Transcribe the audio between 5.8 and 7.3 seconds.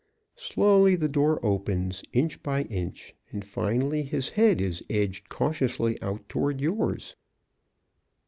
out toward yours.